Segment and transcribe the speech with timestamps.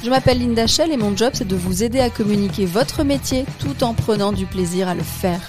[0.00, 3.44] Je m'appelle Linda Shell et mon job c'est de vous aider à communiquer votre métier
[3.58, 5.40] tout en prenant du plaisir à le faire.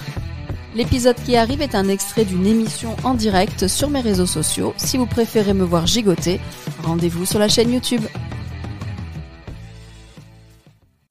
[0.76, 4.74] L'épisode qui arrive est un extrait d'une émission en direct sur mes réseaux sociaux.
[4.78, 6.40] Si vous préférez me voir gigoter,
[6.84, 8.02] rendez-vous sur la chaîne YouTube.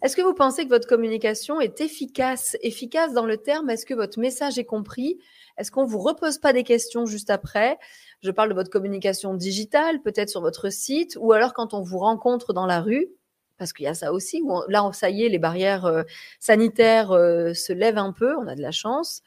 [0.02, 2.57] Est-ce que vous pensez que votre communication est efficace?
[2.62, 5.18] Efficace dans le terme, est-ce que votre message est compris?
[5.59, 7.79] Est-ce qu'on vous repose pas des questions juste après?
[8.20, 11.98] Je parle de votre communication digitale, peut-être sur votre site, ou alors quand on vous
[11.98, 13.09] rencontre dans la rue,
[13.59, 16.03] parce qu'il y a ça aussi, où là, ça y est, les barrières euh,
[16.39, 19.23] sanitaires euh, se lèvent un peu, on a de la chance.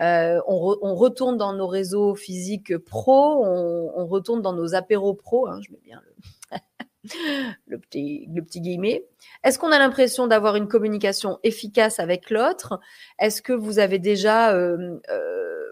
[0.00, 5.60] Euh, on, retourne dans nos réseaux physiques pro, on, retourne dans nos apéros pro, hein,
[5.64, 6.02] je mets bien
[6.50, 6.58] le,
[7.68, 9.04] le, petit, le petit guillemet.
[9.44, 12.80] Est-ce qu'on a l'impression d'avoir une communication efficace avec l'autre?
[13.20, 14.58] Est-ce que vous avez déjà,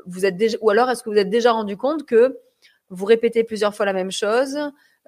[0.07, 2.39] vous êtes déjà, ou alors est-ce que vous êtes déjà rendu compte que
[2.91, 4.57] vous répétez plusieurs fois la même chose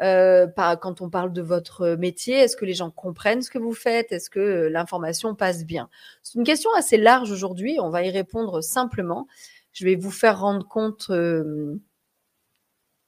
[0.03, 0.49] euh,
[0.81, 4.11] quand on parle de votre métier, est-ce que les gens comprennent ce que vous faites?
[4.11, 5.89] Est-ce que euh, l'information passe bien?
[6.23, 7.79] C'est une question assez large aujourd'hui.
[7.81, 9.29] On va y répondre simplement.
[9.73, 11.81] Je vais vous faire rendre compte euh,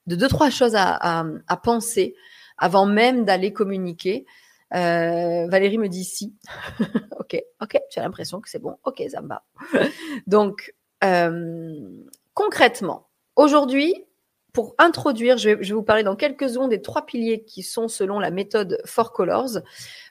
[0.06, 2.14] de deux, trois choses à, à, penser
[2.56, 4.24] avant même d'aller communiquer.
[4.74, 6.34] Euh, Valérie me dit si.
[7.18, 8.76] ok, ok, j'ai l'impression que c'est bon.
[8.84, 9.44] Ok, ça me va.
[10.26, 10.74] Donc,
[12.34, 14.06] concrètement, aujourd'hui,
[14.56, 18.18] pour introduire, je vais, vous parler dans quelques secondes des trois piliers qui sont selon
[18.18, 19.58] la méthode Four Colors.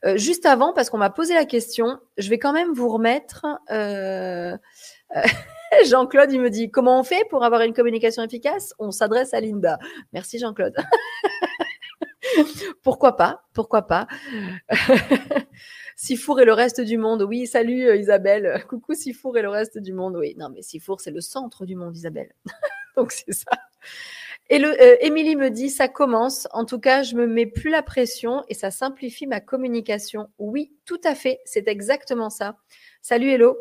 [0.05, 3.47] Euh, juste avant, parce qu'on m'a posé la question, je vais quand même vous remettre.
[3.71, 4.55] Euh,
[5.15, 5.21] euh,
[5.87, 8.75] Jean-Claude, il me dit comment on fait pour avoir une communication efficace?
[8.77, 9.79] On s'adresse à Linda.
[10.13, 10.75] Merci Jean-Claude.
[12.83, 14.07] pourquoi pas Pourquoi pas
[15.95, 17.23] Sifour et le reste du monde.
[17.23, 18.63] Oui, salut Isabelle.
[18.69, 20.15] Coucou Sifour et le reste du monde.
[20.17, 22.31] Oui, non, mais Sifour, c'est le centre du monde, Isabelle.
[22.95, 23.49] Donc c'est ça.
[24.49, 26.47] Et le, euh, me dit, ça commence.
[26.51, 30.27] En tout cas, je me mets plus la pression et ça simplifie ma communication.
[30.37, 31.39] Oui, tout à fait.
[31.45, 32.57] C'est exactement ça.
[33.01, 33.57] Salut Hello.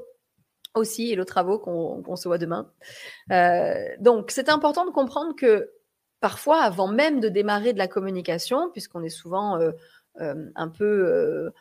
[0.74, 2.70] Aussi, Hello Travaux qu'on se voit demain.
[3.30, 5.70] Euh, donc, c'est important de comprendre que
[6.20, 9.72] parfois, avant même de démarrer de la communication, puisqu'on est souvent euh,
[10.54, 11.52] un peu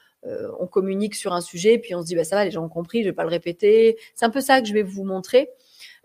[0.60, 2.70] on communique sur un sujet, puis on se dit bah ça va, les gens ont
[2.70, 3.98] compris, je vais pas le répéter.
[4.16, 5.50] C'est un peu ça que je vais vous montrer.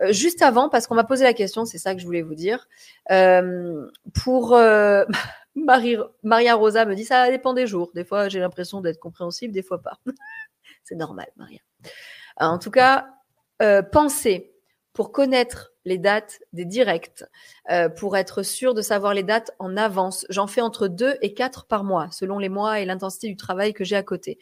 [0.03, 2.35] Euh, juste avant, parce qu'on m'a posé la question, c'est ça que je voulais vous
[2.35, 2.69] dire.
[3.11, 5.05] Euh, pour euh,
[5.55, 7.91] Maria Rosa me dit ça dépend des jours.
[7.95, 9.99] Des fois, j'ai l'impression d'être compréhensible, des fois pas.
[10.85, 11.61] c'est normal, Maria.
[12.37, 13.09] En tout cas,
[13.91, 14.55] pensez
[14.93, 17.25] pour connaître les dates des directs,
[17.97, 20.25] pour être sûr de savoir les dates en avance.
[20.29, 23.73] J'en fais entre deux et quatre par mois, selon les mois et l'intensité du travail
[23.73, 24.39] que j'ai à côté.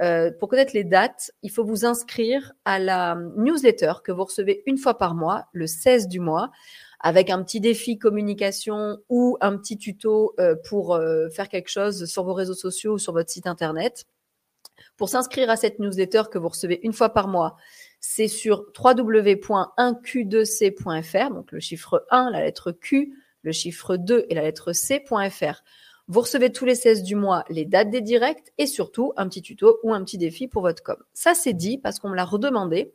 [0.00, 4.62] Euh, pour connaître les dates, il faut vous inscrire à la newsletter que vous recevez
[4.66, 6.50] une fois par mois, le 16 du mois,
[7.00, 12.04] avec un petit défi communication ou un petit tuto euh, pour euh, faire quelque chose
[12.06, 14.06] sur vos réseaux sociaux ou sur votre site internet.
[14.96, 17.56] Pour s'inscrire à cette newsletter que vous recevez une fois par mois,
[18.00, 23.12] c'est sur www.1q2c.fr, donc le chiffre 1, la lettre Q,
[23.42, 25.62] le chiffre 2 et la lettre C.fr.
[26.10, 29.42] Vous recevez tous les 16 du mois les dates des directs et surtout un petit
[29.42, 30.96] tuto ou un petit défi pour votre com.
[31.14, 32.92] Ça, c'est dit parce qu'on me l'a redemandé.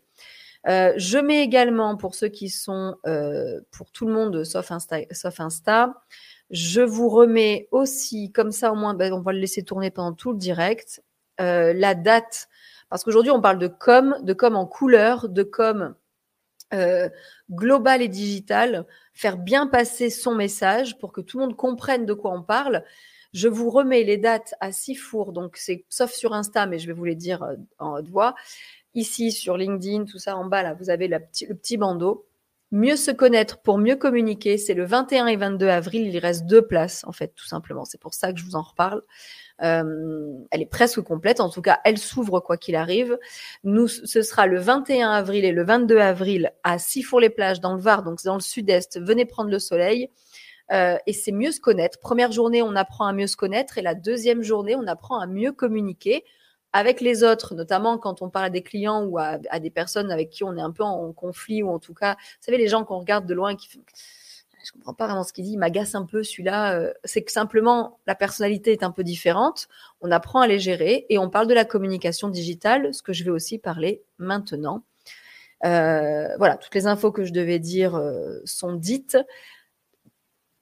[0.67, 4.97] Euh, je mets également pour ceux qui sont euh, pour tout le monde sauf Insta,
[5.11, 5.93] sauf Insta,
[6.49, 10.11] je vous remets aussi comme ça au moins, ben, on va le laisser tourner pendant
[10.11, 11.01] tout le direct,
[11.39, 12.49] euh, la date
[12.89, 15.95] parce qu'aujourd'hui on parle de com, de com en couleur, de com
[16.73, 17.09] euh,
[17.51, 22.13] global et digital, faire bien passer son message pour que tout le monde comprenne de
[22.13, 22.83] quoi on parle.
[23.33, 26.93] Je vous remets les dates à Sifour, donc c'est sauf sur Insta, mais je vais
[26.93, 28.35] vous les dire euh, en haute voix.
[28.93, 32.25] Ici sur LinkedIn, tout ça en bas là, vous avez le petit bandeau.
[32.75, 36.13] Mieux se connaître pour mieux communiquer, c'est le 21 et 22 avril.
[36.13, 37.85] Il reste deux places en fait, tout simplement.
[37.85, 39.01] C'est pour ça que je vous en reparle.
[39.63, 41.39] Euh, elle est presque complète.
[41.39, 43.17] En tout cas, elle s'ouvre quoi qu'il arrive.
[43.63, 48.03] Nous, ce sera le 21 avril et le 22 avril à Sifour-les-Plages dans le Var,
[48.03, 48.99] donc dans le sud-est.
[48.99, 50.09] Venez prendre le soleil.
[50.73, 51.99] Euh, et c'est mieux se connaître.
[51.99, 55.27] Première journée, on apprend à mieux se connaître et la deuxième journée, on apprend à
[55.27, 56.25] mieux communiquer
[56.75, 60.29] avec les autres, notamment quand on parle à des clients ou à, des personnes avec
[60.29, 62.83] qui on est un peu en conflit ou en tout cas, vous savez, les gens
[62.83, 63.69] qu'on regarde de loin qui
[64.65, 66.73] je comprends pas vraiment ce qu'il dit, il m'agace un peu celui-là.
[66.73, 69.69] Euh, c'est que simplement la personnalité est un peu différente.
[70.01, 73.23] On apprend à les gérer et on parle de la communication digitale, ce que je
[73.23, 74.83] vais aussi parler maintenant.
[75.63, 79.17] Euh, voilà, toutes les infos que je devais dire euh, sont dites.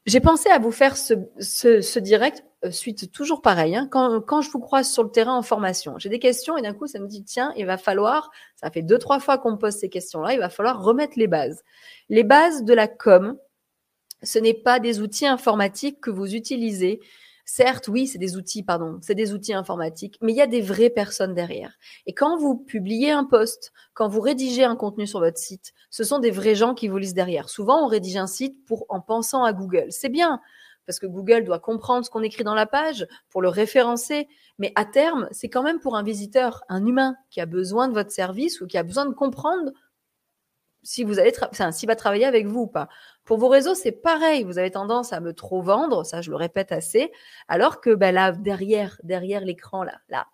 [0.05, 3.75] J'ai pensé à vous faire ce, direct suite toujours pareil.
[3.75, 6.61] Hein, quand, quand, je vous croise sur le terrain en formation, j'ai des questions et
[6.61, 9.51] d'un coup ça me dit tiens, il va falloir, ça fait deux trois fois qu'on
[9.51, 11.63] me pose ces questions-là, il va falloir remettre les bases.
[12.09, 13.37] Les bases de la com,
[14.21, 16.99] ce n'est pas des outils informatiques que vous utilisez
[17.45, 20.61] Certes, oui, c'est des outils, pardon, c'est des outils informatiques, mais il y a des
[20.61, 21.77] vraies personnes derrière.
[22.05, 26.05] Et quand vous publiez un post, quand vous rédigez un contenu sur votre site, ce
[26.05, 27.49] sont des vrais gens qui vous lisent derrière.
[27.49, 29.87] Souvent, on rédige un site pour en pensant à Google.
[29.89, 30.39] C'est bien
[30.85, 34.27] parce que Google doit comprendre ce qu'on écrit dans la page pour le référencer.
[34.59, 37.93] Mais à terme, c'est quand même pour un visiteur, un humain qui a besoin de
[37.93, 39.71] votre service ou qui a besoin de comprendre
[40.83, 42.89] si vous allez enfin, s'il va travailler avec vous ou pas.
[43.23, 44.43] Pour vos réseaux, c'est pareil.
[44.43, 47.11] Vous avez tendance à me trop vendre, ça je le répète assez,
[47.47, 50.27] alors que ben, là, derrière, derrière l'écran, là, là,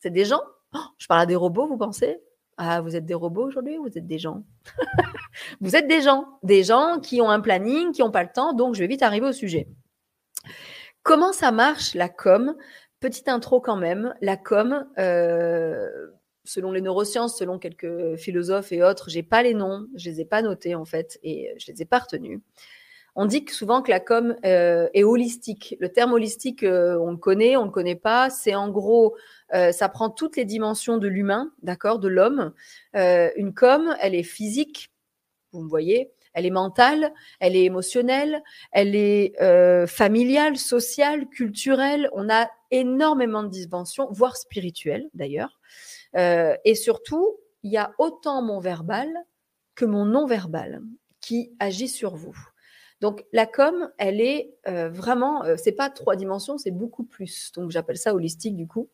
[0.00, 0.42] c'est des gens.
[0.74, 2.20] Oh, je parle à des robots, vous pensez?
[2.56, 4.44] Ah, vous êtes des robots aujourd'hui ou vous êtes des gens?
[5.60, 8.52] Vous êtes des gens, des gens qui ont un planning, qui n'ont pas le temps,
[8.52, 9.66] donc je vais vite arriver au sujet.
[11.02, 12.54] Comment ça marche la com?
[13.00, 14.14] Petite intro quand même.
[14.20, 16.06] La com, euh,
[16.44, 20.24] selon les neurosciences, selon quelques philosophes et autres, j'ai pas les noms, je les ai
[20.24, 22.40] pas notés en fait et je les ai pas retenus.
[23.16, 25.76] On dit souvent que la com euh, est holistique.
[25.78, 28.28] Le terme holistique, euh, on le connaît, on le connaît pas.
[28.28, 29.16] C'est en gros,
[29.54, 32.52] euh, ça prend toutes les dimensions de l'humain, d'accord, de l'homme.
[32.94, 34.90] une com, elle est physique,
[35.52, 36.10] vous me voyez.
[36.36, 39.34] Elle est mentale, elle est émotionnelle, elle est
[39.86, 42.10] familiale, sociale, culturelle.
[42.12, 45.60] On a énormément de dimensions, voire spirituelles d'ailleurs.
[46.16, 49.08] Et surtout, il y a autant mon verbal
[49.76, 50.82] que mon non-verbal
[51.20, 52.36] qui agit sur vous.
[53.00, 57.52] Donc la com, elle est euh, vraiment, euh, c'est pas trois dimensions, c'est beaucoup plus.
[57.52, 58.88] Donc j'appelle ça holistique du coup.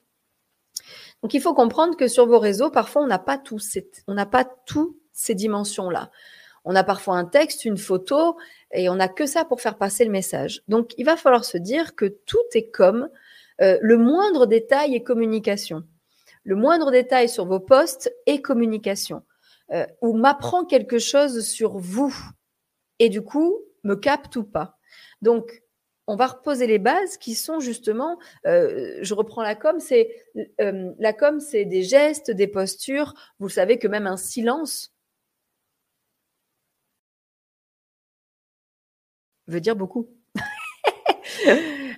[1.22, 3.58] Donc il faut comprendre que sur vos réseaux, parfois on n'a pas tout
[4.06, 6.10] on n'a pas toutes ces dimensions-là.
[6.64, 8.36] On a parfois un texte, une photo,
[8.72, 10.62] et on n'a que ça pour faire passer le message.
[10.68, 13.08] Donc il va falloir se dire que tout est comme
[13.58, 15.84] le moindre détail est communication
[16.44, 19.22] le moindre détail sur vos postes est communication,
[19.72, 22.14] euh, ou m'apprend quelque chose sur vous,
[22.98, 24.78] et du coup, me capte ou pas.
[25.22, 25.62] Donc,
[26.06, 30.10] on va reposer les bases qui sont justement, euh, je reprends la com, c'est
[30.60, 33.14] euh, la com, c'est des gestes, des postures.
[33.38, 34.92] Vous savez que même un silence
[39.46, 40.08] veut dire beaucoup.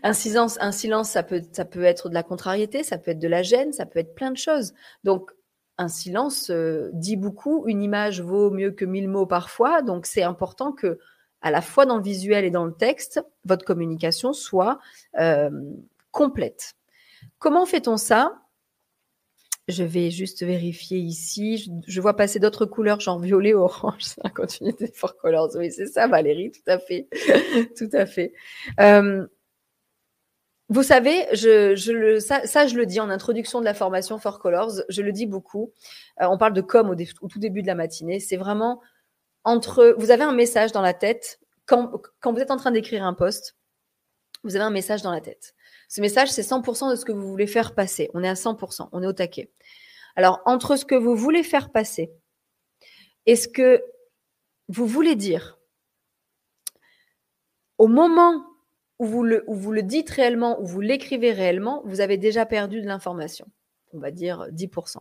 [0.05, 0.59] Un silence,
[1.05, 3.87] ça peut, ça peut être de la contrariété, ça peut être de la gêne, ça
[3.87, 4.75] peut être plein de choses.
[5.05, 5.31] Donc,
[5.79, 7.65] un silence euh, dit beaucoup.
[7.67, 9.83] Une image vaut mieux que mille mots parfois.
[9.83, 10.99] Donc, c'est important que,
[11.43, 14.79] à la fois dans le visuel et dans le texte, votre communication soit
[15.19, 15.51] euh,
[16.11, 16.75] complète.
[17.39, 18.39] Comment fait-on ça?
[19.69, 21.71] Je vais juste vérifier ici.
[21.87, 23.95] Je, vois passer d'autres couleurs, genre violet, orange.
[24.01, 25.51] C'est la continuité de Four Colors.
[25.57, 27.09] Oui, c'est ça, Valérie, tout à fait.
[27.77, 28.33] tout à fait.
[28.81, 29.25] Euh,
[30.69, 35.13] vous savez, ça, je le dis en introduction de la formation For Colors, je le
[35.13, 35.71] dis beaucoup.
[36.21, 38.21] Euh, on parle de com au, tout début de la matinée.
[38.21, 38.81] C'est vraiment
[39.45, 39.95] entre.
[39.99, 41.91] Vous avez un message dans la tête quand,
[42.25, 43.57] vous êtes en train d'écrire un post.
[44.45, 45.55] Vous avez un message dans la tête.
[45.89, 48.11] Ce message, c'est 100% de ce que vous voulez faire passer.
[48.15, 49.53] On est à 100%, on est au taquet.
[50.17, 52.13] Alors, entre ce que vous voulez faire passer
[53.27, 53.85] et ce que
[54.69, 55.59] vous voulez dire,
[57.79, 58.45] au moment
[58.99, 62.81] où vous le, vous le dites réellement, où vous l'écrivez réellement, vous avez déjà perdu
[62.81, 63.47] de l'information.
[63.93, 64.99] On va dire 10%.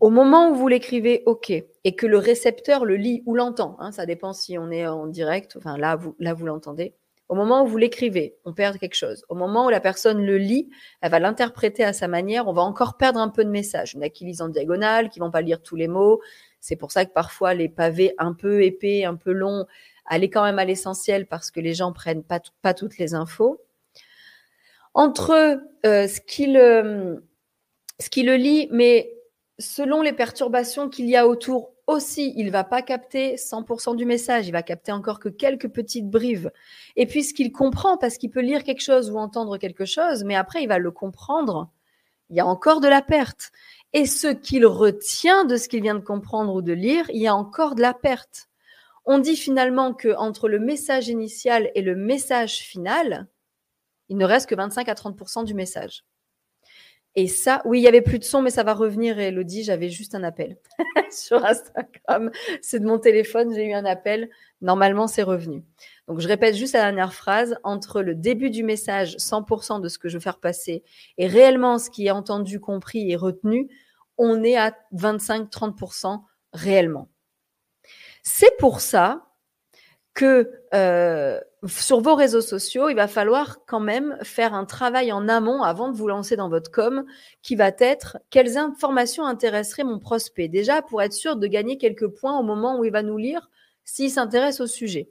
[0.00, 3.92] Au moment où vous l'écrivez OK et que le récepteur le lit ou l'entend, hein,
[3.92, 6.94] ça dépend si on est en direct, enfin là vous, là vous l'entendez.
[7.28, 9.24] Au moment où vous l'écrivez, on perd quelque chose.
[9.28, 10.68] Au moment où la personne le lit,
[11.00, 13.92] elle va l'interpréter à sa manière, on va encore perdre un peu de message.
[13.92, 16.20] Il y en a qui lisent en diagonale, qui vont pas lire tous les mots.
[16.60, 19.66] C'est pour ça que parfois les pavés un peu épais, un peu longs,
[20.06, 23.60] aller quand même à l'essentiel parce que les gens prennent pas, pas toutes les infos.
[24.94, 27.22] Entre euh, ce, qui le,
[28.00, 29.12] ce qui le lit, mais
[29.60, 34.48] selon les perturbations qu'il y a autour aussi, il va pas capter 100% du message,
[34.48, 36.50] il va capter encore que quelques petites brives.
[36.96, 40.24] Et puis ce qu'il comprend, parce qu'il peut lire quelque chose ou entendre quelque chose,
[40.24, 41.70] mais après il va le comprendre,
[42.30, 43.52] il y a encore de la perte.
[43.92, 47.26] Et ce qu'il retient de ce qu'il vient de comprendre ou de lire, il y
[47.26, 48.48] a encore de la perte
[49.04, 53.26] on dit finalement que entre le message initial et le message final,
[54.08, 56.04] il ne reste que 25 à 30% du message.
[57.16, 59.64] Et ça, oui, il y avait plus de son, mais ça va revenir, Elodie.
[59.64, 60.56] J'avais juste un appel
[61.10, 62.30] sur Instagram.
[62.62, 64.30] C'est de mon téléphone, j'ai eu un appel.
[64.60, 65.64] Normalement, c'est revenu.
[66.06, 67.56] Donc, je répète juste la dernière phrase.
[67.64, 70.84] Entre le début du message, 100% de ce que je veux faire passer,
[71.18, 73.68] et réellement ce qui est entendu, compris et retenu,
[74.16, 77.08] on est à 25-30% réellement.
[78.22, 79.26] C'est pour ça
[80.14, 85.28] que euh, sur vos réseaux sociaux, il va falloir quand même faire un travail en
[85.28, 87.04] amont avant de vous lancer dans votre com
[87.42, 90.48] qui va être quelles informations intéresseraient mon prospect?
[90.48, 93.50] Déjà pour être sûr de gagner quelques points au moment où il va nous lire
[93.84, 95.10] s'il s'intéresse au sujet.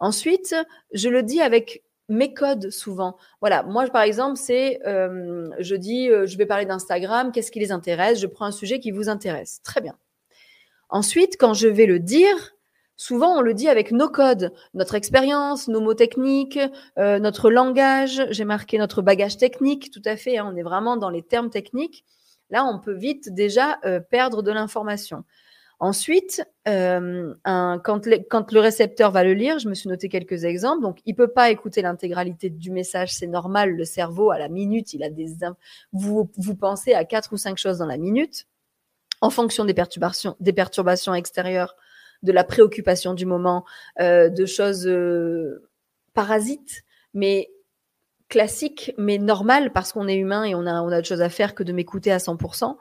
[0.00, 0.56] Ensuite,
[0.92, 3.16] je le dis avec mes codes souvent.
[3.40, 7.60] Voilà, moi par exemple, c'est euh, je dis euh, je vais parler d'Instagram, qu'est-ce qui
[7.60, 8.18] les intéresse?
[8.18, 9.60] Je prends un sujet qui vous intéresse.
[9.62, 9.96] Très bien.
[10.88, 12.53] Ensuite, quand je vais le dire,
[12.96, 16.60] Souvent, on le dit avec nos codes, notre expérience, nos mots techniques,
[16.98, 18.22] euh, notre langage.
[18.30, 20.38] J'ai marqué notre bagage technique, tout à fait.
[20.38, 22.04] Hein, on est vraiment dans les termes techniques.
[22.50, 25.24] Là, on peut vite déjà euh, perdre de l'information.
[25.80, 30.82] Ensuite, euh, quand, le récepteur va le lire, je me suis noté quelques exemples.
[30.82, 33.72] Donc, il peut pas écouter l'intégralité du message, c'est normal.
[33.72, 35.34] Le cerveau, à la minute, il a des
[35.92, 38.46] vous vous pensez à quatre ou cinq choses dans la minute,
[39.20, 41.74] en fonction des perturbations extérieures
[42.24, 43.64] de la préoccupation du moment,
[44.00, 45.68] euh, de choses euh,
[46.14, 47.50] parasites, mais
[48.28, 51.28] classiques, mais normales parce qu'on est humain et on a, on a autre chose à
[51.28, 52.76] faire que de m'écouter à 100%.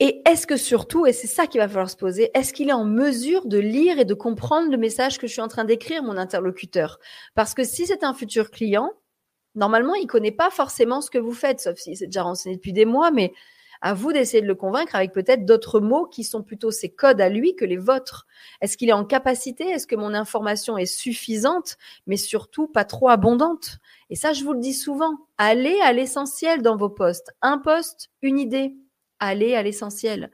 [0.00, 2.72] Et est-ce que surtout, et c'est ça qu'il va falloir se poser, est-ce qu'il est
[2.74, 6.02] en mesure de lire et de comprendre le message que je suis en train d'écrire,
[6.02, 7.00] mon interlocuteur?
[7.34, 8.92] Parce que si c'est un futur client,
[9.56, 12.72] normalement, il connaît pas forcément ce que vous faites, sauf s'il s'est déjà renseigné depuis
[12.72, 13.32] des mois, mais
[13.80, 17.20] à vous d'essayer de le convaincre avec peut-être d'autres mots qui sont plutôt ses codes
[17.20, 18.26] à lui que les vôtres.
[18.60, 19.64] Est-ce qu'il est en capacité?
[19.64, 23.78] Est-ce que mon information est suffisante, mais surtout pas trop abondante?
[24.10, 25.12] Et ça, je vous le dis souvent.
[25.36, 27.32] Allez à l'essentiel dans vos postes.
[27.42, 28.74] Un poste, une idée.
[29.20, 30.30] Allez à l'essentiel.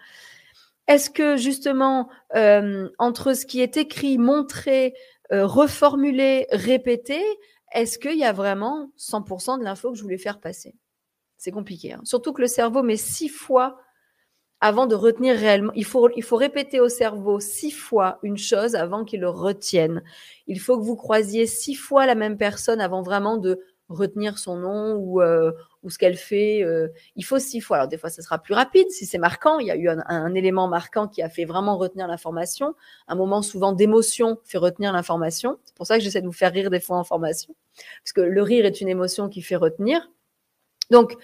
[0.87, 4.95] Est-ce que justement, euh, entre ce qui est écrit, montré,
[5.33, 7.23] euh, reformulé, répété,
[7.73, 10.77] est-ce qu'il y a vraiment 100% de l'info que je voulais faire passer?
[11.45, 11.93] C'est compliqué.
[11.93, 12.01] Hein.
[12.05, 13.79] Surtout que le cerveau met six fois
[14.61, 15.73] avant de retenir réellement.
[15.75, 20.03] Il faut, il faut répéter au cerveau six fois une chose avant qu'il le retienne.
[20.47, 23.61] Il faut que vous croisiez six fois la même personne avant vraiment de
[23.91, 25.53] retenir son nom ou, euh,
[25.87, 26.63] ce qu'elle fait.
[26.63, 26.89] Euh.
[27.15, 27.77] il faut six fois.
[27.77, 29.59] Alors des fois, ça sera plus rapide si c'est marquant.
[29.59, 32.75] Il y a eu un, élément marquant qui a fait vraiment retenir l'information.
[33.07, 35.59] Un moment souvent d'émotion fait retenir l'information.
[35.65, 37.55] C'est pour ça que j'essaie de vous faire rire des fois en formation.
[38.03, 40.09] Parce que le rire est une émotion qui fait retenir.
[40.91, 41.17] Donc,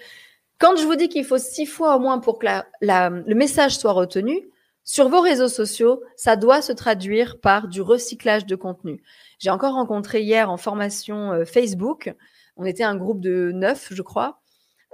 [0.59, 2.47] quand je vous dis qu'il faut six fois au moins pour que
[2.81, 4.47] le message soit retenu,
[4.83, 9.03] sur vos réseaux sociaux, ça doit se traduire par du recyclage de contenu.
[9.39, 12.13] J'ai encore rencontré hier en formation euh, Facebook,
[12.57, 14.41] on était un groupe de neuf, je crois.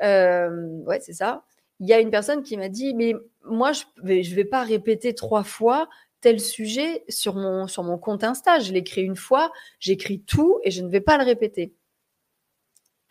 [0.04, 0.50] Euh,
[0.86, 1.44] ouais, c'est ça.
[1.80, 3.14] Il y a une personne qui m'a dit, mais
[3.46, 5.90] moi, je vais, je vais pas répéter trois fois
[6.22, 8.60] tel sujet sur mon, sur mon compte Insta.
[8.60, 11.74] Je l'écris une fois, j'écris tout et je ne vais pas le répéter.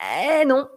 [0.01, 0.69] Eh non,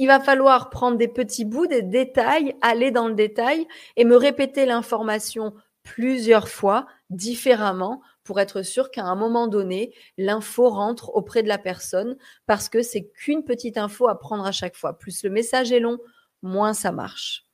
[0.00, 4.16] il va falloir prendre des petits bouts, des détails, aller dans le détail et me
[4.16, 5.52] répéter l'information
[5.82, 11.58] plusieurs fois différemment pour être sûr qu'à un moment donné, l'info rentre auprès de la
[11.58, 12.16] personne
[12.46, 14.98] parce que c'est qu'une petite info à prendre à chaque fois.
[14.98, 15.98] Plus le message est long,
[16.40, 17.44] moins ça marche.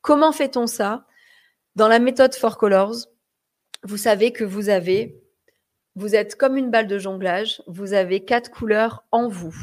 [0.00, 1.06] Comment fait-on ça?
[1.76, 2.96] Dans la méthode Four Colors,
[3.84, 5.22] vous savez que vous avez,
[5.94, 9.54] vous êtes comme une balle de jonglage, vous avez quatre couleurs en vous.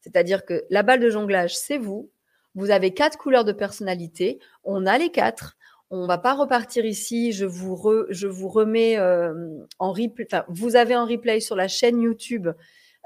[0.00, 2.10] C'est-à-dire que la balle de jonglage, c'est vous.
[2.54, 4.38] Vous avez quatre couleurs de personnalité.
[4.64, 5.56] On a les quatre.
[5.90, 7.32] On va pas repartir ici.
[7.32, 9.32] Je vous, remets euh,
[9.78, 10.26] en replay.
[10.48, 12.48] Vous avez en replay sur la chaîne YouTube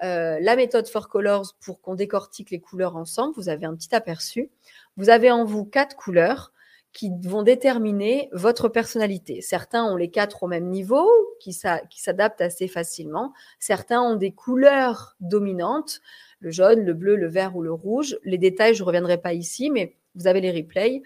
[0.02, 3.34] euh, la méthode for Colors pour qu'on décortique les couleurs ensemble.
[3.36, 4.50] Vous avez un petit aperçu.
[4.96, 6.52] Vous avez en vous quatre couleurs
[6.92, 9.40] qui vont déterminer votre personnalité.
[9.40, 11.08] Certains ont les quatre au même niveau,
[11.40, 13.32] qui s'adaptent assez facilement.
[13.58, 16.00] Certains ont des couleurs dominantes
[16.42, 18.18] le jaune, le bleu, le vert ou le rouge.
[18.24, 21.02] Les détails, je ne reviendrai pas ici, mais vous avez les replays.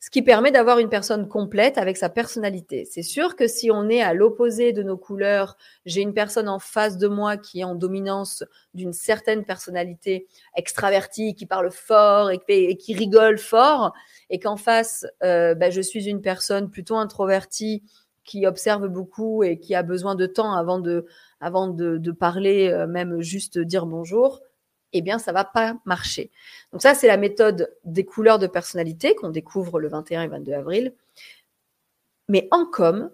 [0.00, 2.84] Ce qui permet d'avoir une personne complète avec sa personnalité.
[2.84, 6.60] C'est sûr que si on est à l'opposé de nos couleurs, j'ai une personne en
[6.60, 12.76] face de moi qui est en dominance d'une certaine personnalité extravertie, qui parle fort et,
[12.76, 13.92] qui rigole fort,
[14.30, 17.82] et qu'en face, euh, ben, je suis une personne plutôt introvertie
[18.24, 21.06] qui observe beaucoup et qui a besoin de temps avant de,
[21.40, 24.42] avant de parler, euh, même juste dire bonjour
[24.92, 26.30] eh bien, ça va pas marcher.
[26.72, 30.52] Donc ça, c'est la méthode des couleurs de personnalité qu'on découvre le 21 et 22
[30.52, 30.94] avril.
[32.28, 33.10] Mais en com,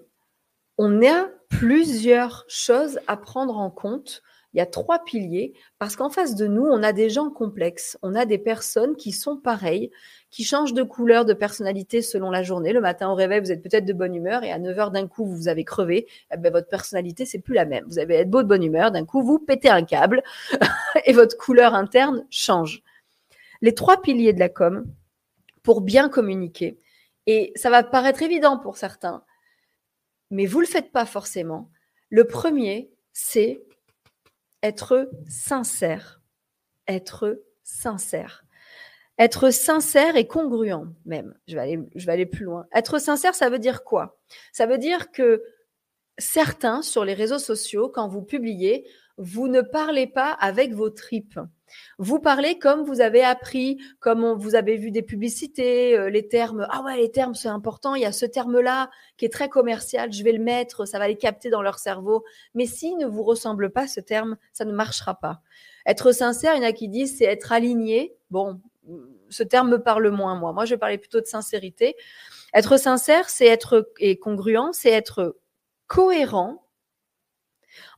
[0.79, 4.23] on a plusieurs choses à prendre en compte
[4.55, 7.99] il y a trois piliers parce qu'en face de nous, on a des gens complexes,
[8.03, 9.91] on a des personnes qui sont pareilles,
[10.31, 12.73] qui changent de couleur, de personnalité selon la journée.
[12.73, 15.09] Le matin au réveil, vous êtes peut-être de bonne humeur et à 9 heures d'un
[15.09, 16.07] coup, vous avez crevé.
[16.33, 17.85] Eh ben, votre personnalité, c'est plus la même.
[17.89, 20.23] Vous avez être beau de bonne humeur, d'un coup, vous pétez un câble
[21.05, 22.83] et votre couleur interne change.
[23.61, 24.87] Les trois piliers de la com,
[25.65, 26.79] pour bien communiquer,
[27.27, 29.25] Et ça va paraître évident pour certains,
[30.31, 31.71] mais vous ne le faites pas forcément.
[32.11, 33.63] Le premier, c'est
[34.65, 36.23] être sincère.
[36.89, 38.45] Être sincère.
[39.19, 41.35] Être sincère et congruent même.
[41.47, 42.67] Je vais aller, plus loin.
[42.75, 44.19] Être sincère, ça veut dire quoi?
[44.53, 45.45] Ça veut dire que
[46.19, 51.39] certains sur les réseaux sociaux, quand vous publiez, vous ne parlez pas avec vos tripes.
[51.99, 56.67] Vous parlez comme vous avez appris, comme vous avez vu des publicités, euh, les termes.
[56.71, 57.95] Ah ouais, les termes, c'est important.
[57.95, 60.13] Il y a ce terme-là qui est très commercial.
[60.13, 62.25] Je vais le mettre, ça va les capter dans leur cerveau.
[62.55, 65.41] Mais s'il ne vous ressemble pas, ce terme, ça ne marchera pas.
[65.87, 68.15] Être sincère, il y en a qui disent c'est être aligné.
[68.31, 68.61] Bon,
[69.29, 70.53] ce terme me parle moins, moi.
[70.53, 71.97] Moi, je parler plutôt de sincérité.
[72.53, 75.37] Être sincère, c'est être et congruent, c'est être
[75.87, 76.64] cohérent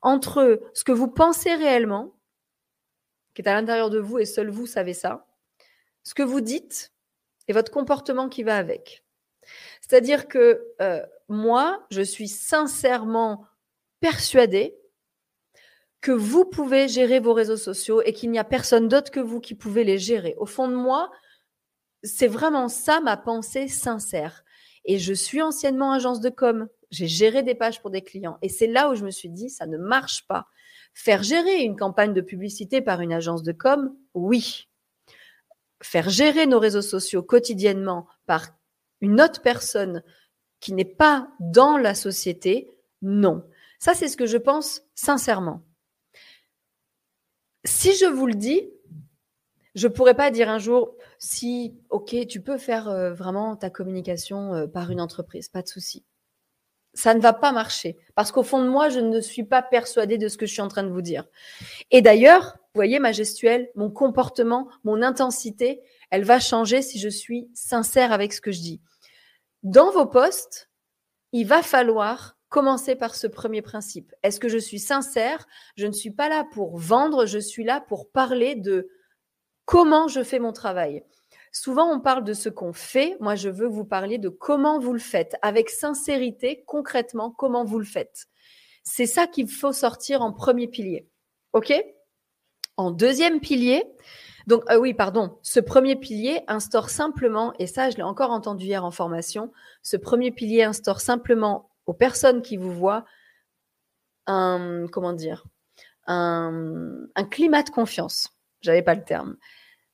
[0.03, 2.15] entre ce que vous pensez réellement,
[3.35, 5.27] qui est à l'intérieur de vous et seul vous savez ça,
[6.03, 6.93] ce que vous dites
[7.49, 9.05] et votre comportement qui va avec.
[9.81, 13.47] C'est-à-dire que euh, moi, je suis sincèrement
[14.01, 14.77] persuadée
[16.01, 19.41] que vous pouvez gérer vos réseaux sociaux et qu'il n'y a personne d'autre que vous
[19.41, 20.35] qui pouvez les gérer.
[20.39, 21.11] Au fond de moi,
[22.03, 24.45] c'est vraiment ça ma pensée sincère.
[24.87, 26.69] Et je suis anciennement agence de com.
[26.91, 28.39] J'ai géré des pages pour des clients.
[28.41, 30.47] Et c'est là où je me suis dit, ça ne marche pas.
[30.95, 34.69] Faire gérer une campagne de publicité par une agence de com, oui.
[35.83, 38.49] Faire gérer nos réseaux sociaux quotidiennement par
[39.01, 40.03] une autre personne
[40.61, 42.71] qui n'est pas dans la société,
[43.03, 43.45] non.
[43.79, 45.63] Ça, c'est ce que je pense sincèrement.
[47.65, 48.71] Si je vous le dis,
[49.77, 54.55] je pourrais pas dire un jour si, ok, tu peux faire euh, vraiment ta communication
[54.55, 56.05] euh, par une entreprise, pas de souci.
[56.95, 60.17] Ça ne va pas marcher parce qu'au fond de moi, je ne suis pas persuadée
[60.17, 61.25] de ce que je suis en train de vous dire.
[61.91, 67.11] Et d'ailleurs, vous voyez ma gestuelle, mon comportement, mon intensité, elle va changer si je
[67.11, 68.81] suis sincère avec ce que je dis.
[69.63, 70.71] Dans vos postes,
[71.33, 74.15] il va falloir commencer par ce premier principe.
[74.23, 75.47] Est-ce que je suis sincère?
[75.77, 78.89] Je ne suis pas là pour vendre, je suis là pour parler de
[79.67, 81.05] comment je fais mon travail.
[81.53, 83.17] Souvent, on parle de ce qu'on fait.
[83.21, 87.79] Moi, je veux vous parler de comment vous le faites, avec sincérité, concrètement, comment vous
[87.79, 88.27] le faites.
[88.83, 91.09] C'est ça qu'il faut sortir en premier pilier.
[91.53, 91.73] OK?
[92.77, 93.85] En deuxième pilier,
[94.47, 98.67] donc euh, oui, pardon, ce premier pilier instaure simplement, et ça, je l'ai encore entendu
[98.67, 99.51] hier en formation,
[99.83, 103.05] ce premier pilier instaure simplement aux personnes qui vous voient
[104.27, 105.47] un, comment dire,
[106.07, 108.36] un, un climat de confiance.
[108.67, 109.37] J'avais pas le terme.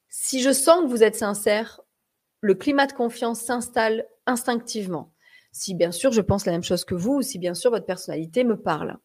[0.08, 1.80] Si je sens que vous êtes sincère,
[2.40, 5.12] le climat de confiance s'installe instinctivement.
[5.52, 7.86] Si bien sûr je pense la même chose que vous, ou si bien sûr votre
[7.86, 8.96] personnalité me parle.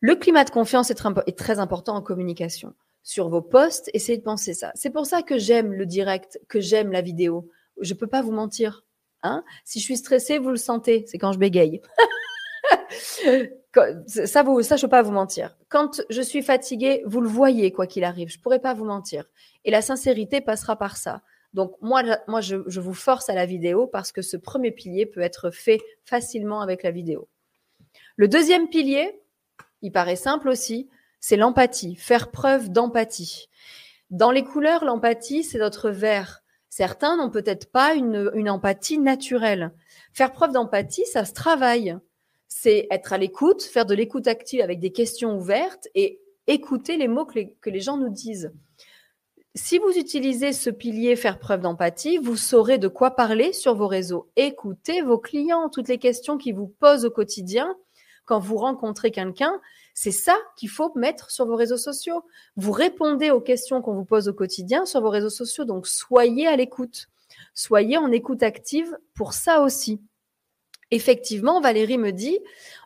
[0.00, 2.74] Le climat de confiance est, très important en communication.
[3.02, 4.72] Sur vos posts, essayez de penser ça.
[4.74, 7.50] C'est pour ça que j'aime le direct, que j'aime la vidéo.
[7.80, 8.84] Je peux pas vous mentir.
[9.22, 11.04] Hein si je suis stressée, vous le sentez.
[11.06, 11.80] C'est quand je bégaye.
[14.06, 15.56] ça, vous, ça, je peux pas vous mentir.
[15.68, 18.28] Quand je suis fatiguée, vous le voyez, quoi qu'il arrive.
[18.28, 19.30] Je pourrais pas vous mentir.
[19.64, 21.22] Et la sincérité passera par ça.
[21.54, 22.02] Donc, moi,
[22.40, 26.60] je, vous force à la vidéo parce que ce premier pilier peut être fait facilement
[26.60, 27.28] avec la vidéo.
[28.16, 29.20] Le deuxième pilier,
[29.80, 30.88] il paraît simple aussi,
[31.20, 33.48] c'est l'empathie, faire preuve d'empathie.
[34.10, 36.42] Dans les couleurs, l'empathie, c'est notre vert.
[36.68, 39.72] Certains n'ont peut-être pas une empathie naturelle.
[40.12, 41.98] Faire preuve d'empathie, ça se travaille
[42.54, 47.08] c'est être à l'écoute, faire de l'écoute active avec des questions ouvertes et écouter les
[47.08, 48.52] mots que les, gens nous disent.
[49.54, 53.86] Si vous utilisez ce pilier faire preuve d'empathie, vous saurez de quoi parler sur vos
[53.86, 54.30] réseaux.
[54.36, 57.74] Écoutez vos clients, toutes les questions qu'ils vous posent au quotidien.
[58.26, 59.58] Quand vous rencontrez quelqu'un,
[59.94, 62.22] c'est ça qu'il faut mettre sur vos réseaux sociaux.
[62.56, 65.64] Vous répondez aux questions qu'on vous pose au quotidien sur vos réseaux sociaux.
[65.64, 67.08] Donc, soyez à l'écoute.
[67.54, 70.02] Soyez en écoute active pour ça aussi
[70.92, 72.38] effectivement, Valérie me dit,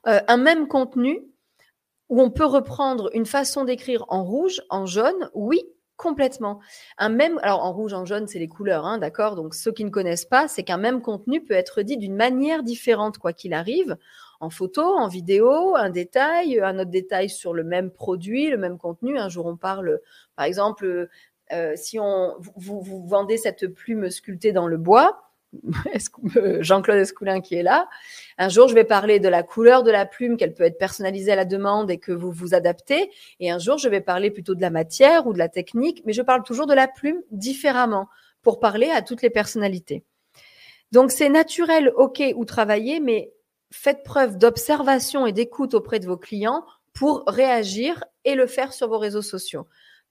[0.07, 1.23] euh, un même contenu
[2.09, 5.65] où on peut reprendre une façon d'écrire en rouge, en jaune, oui,
[5.97, 6.61] complètement.
[6.99, 9.35] Un même, alors en rouge, en jaune, c'est les couleurs, hein, d'accord.
[9.35, 12.63] Donc ceux qui ne connaissent pas, c'est qu'un même contenu peut être dit d'une manière
[12.63, 13.97] différente, quoi qu'il arrive,
[14.39, 18.79] en photo, en vidéo, un détail, un autre détail sur le même produit, le même
[18.79, 19.19] contenu.
[19.19, 20.01] Un jour, on parle,
[20.37, 21.09] par exemple,
[21.53, 25.26] euh, si on vous, vendez cette plume sculptée dans le bois,
[26.61, 27.89] Jean-Claude Escoulin qui est là.
[28.39, 31.33] Un jour, je vais parler de la couleur de la plume, qu'elle peut être personnalisée
[31.33, 33.11] à la demande et que vous vous adaptez.
[33.41, 36.13] Et un jour, je vais parler plutôt de la matière ou de la technique, mais
[36.13, 38.09] je parle toujours de la plume différemment
[38.43, 40.05] pour parler à toutes les personnalités.
[40.93, 43.33] Donc, c'est naturel, OK, ou travailler, mais
[43.71, 48.89] faites preuve d'observation et d'écoute auprès de vos clients pour réagir et le faire sur
[48.89, 49.67] vos réseaux sociaux.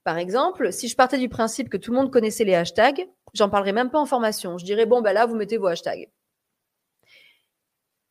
[0.06, 3.48] Par exemple, si je partais du principe que tout le monde connaissait les hashtags, j'en
[3.48, 4.56] parlerai même pas en formation.
[4.56, 6.08] Je dirais, bon, ben là, vous mettez vos hashtags.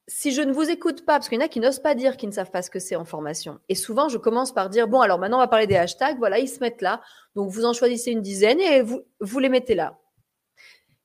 [0.05, 2.17] si je ne vous écoute pas, parce qu'il y en a qui n'osent pas dire
[2.17, 3.61] qu'ils ne savent pas ce que c'est en formation.
[3.69, 6.17] Et souvent, je commence par dire, bon, alors maintenant, on va parler des hashtags.
[6.17, 6.99] Voilà, ils se mettent là.
[7.33, 9.97] Donc, vous en choisissez une dizaine et vous, vous les mettez là.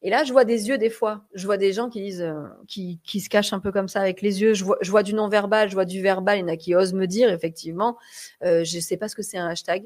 [0.02, 1.24] Et là, je vois des yeux des fois.
[1.34, 4.00] Je vois des gens qui disent, euh, qui, qui, se cachent un peu comme ça
[4.00, 4.54] avec les yeux.
[4.54, 6.38] Je vois, je vois du non-verbal, je vois du verbal.
[6.38, 7.96] Il y en a qui osent me dire, effectivement,
[8.42, 9.84] euh, je ne sais pas ce que c'est un hashtag.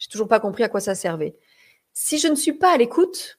[0.00, 1.36] J'ai toujours pas compris à quoi ça servait.
[1.92, 3.38] Si je ne suis pas à l'écoute,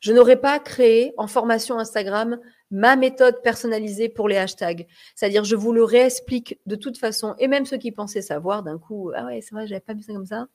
[0.00, 2.38] je n'aurais pas créé en formation Instagram
[2.70, 4.86] ma méthode personnalisée pour les hashtags.
[5.14, 8.78] C'est-à-dire, je vous le réexplique de toute façon, et même ceux qui pensaient savoir, d'un
[8.78, 10.48] coup, ah ouais, c'est vrai, j'avais pas vu ça comme ça.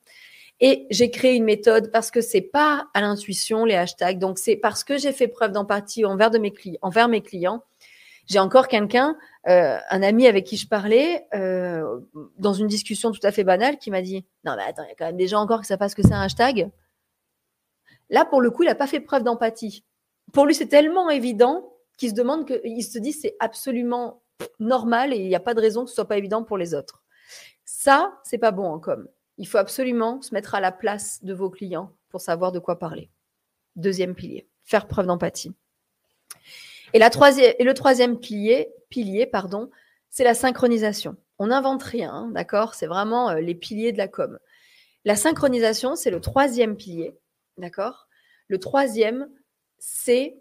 [0.59, 4.19] Et j'ai créé une méthode parce que c'est pas à l'intuition les hashtags.
[4.19, 7.63] Donc c'est parce que j'ai fait preuve d'empathie envers de mes clients, envers mes clients.
[8.29, 11.99] J'ai encore quelqu'un, euh, un ami avec qui je parlais, euh,
[12.37, 14.91] dans une discussion tout à fait banale, qui m'a dit Non, mais attends, il y
[14.91, 16.69] a quand même des gens encore qui savent pas ce que c'est un hashtag.
[18.11, 19.83] Là, pour le coup, il n'a pas fait preuve d'empathie.
[20.31, 24.21] Pour lui, c'est tellement évident qu'il se demande qu'il se dit c'est absolument
[24.59, 26.75] normal et il n'y a pas de raison que ce soit pas évident pour les
[26.75, 27.03] autres.
[27.65, 29.07] Ça, c'est pas bon en com.
[29.37, 32.77] Il faut absolument se mettre à la place de vos clients pour savoir de quoi
[32.77, 33.09] parler.
[33.75, 35.53] Deuxième pilier, faire preuve d'empathie.
[36.93, 39.69] Et, le troisième pilier, pilier pardon,
[40.09, 41.15] c'est la synchronisation.
[41.37, 42.73] On n'invente rien, hein, d'accord?
[42.73, 44.37] C'est vraiment euh, les piliers de la com.
[45.05, 47.15] La synchronisation, c'est le troisième pilier.
[47.57, 48.07] D'accord?
[48.47, 49.29] Le troisième,
[49.77, 50.37] c'est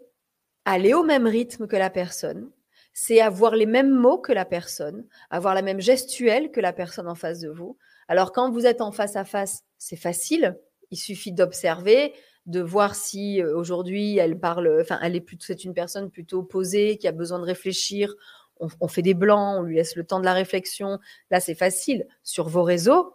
[0.65, 2.51] aller au même rythme que la personne,
[2.93, 7.07] c'est avoir les mêmes mots que la personne, avoir la même gestuelle que la personne
[7.07, 7.77] en face de vous.
[8.07, 10.59] Alors quand vous êtes en face à face, c'est facile,
[10.91, 12.13] il suffit d'observer,
[12.49, 16.43] de voir si euh, aujourd'hui elle parle, enfin elle est plutôt, c'est une personne plutôt
[16.43, 18.15] posée qui a besoin de réfléchir.
[18.59, 20.99] on fait des blancs, on lui laisse le temps de la réflexion.
[21.31, 22.07] Là, c'est facile.
[22.23, 23.13] Sur vos réseaux,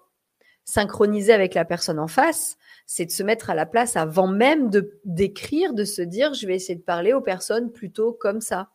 [0.65, 4.71] synchroniser avec la personne en face, c'est de se mettre à la place avant même
[4.71, 8.71] de d'écrire, de se dire je vais essayer de parler aux personnes plutôt comme ça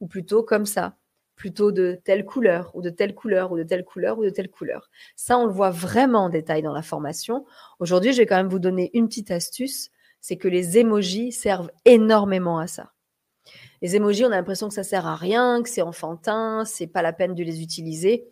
[0.00, 0.96] ou plutôt comme ça,
[1.36, 4.50] plutôt de telle couleur ou de telle couleur ou de telle couleur ou de telle
[4.50, 4.90] couleur.
[5.16, 7.46] Ça, on le voit vraiment en détail dans la formation.
[7.78, 9.90] Aujourd'hui, je vais quand même vous donner une petite astuce,
[10.20, 12.92] c'est que les émojis servent énormément à ça.
[13.82, 17.02] Les émojis, on a l'impression que ça sert à rien, que c'est enfantin, c'est pas
[17.02, 18.30] la peine de les utiliser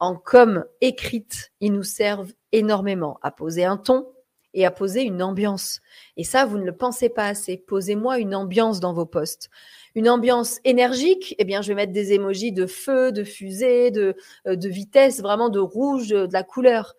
[0.00, 4.06] en com écrite, ils nous servent énormément à poser un ton
[4.54, 5.80] et à poser une ambiance.
[6.16, 7.58] Et ça, vous ne le pensez pas assez.
[7.58, 9.50] Posez-moi une ambiance dans vos posts.
[9.94, 14.16] Une ambiance énergique, eh bien, je vais mettre des émojis de feu, de fusée, de,
[14.46, 16.94] euh, de vitesse, vraiment de rouge, de, la couleur.